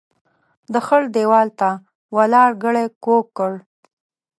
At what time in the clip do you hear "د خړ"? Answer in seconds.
0.73-1.01